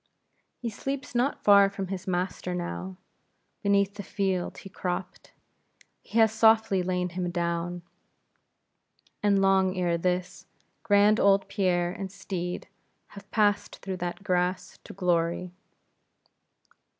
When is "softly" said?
6.31-6.81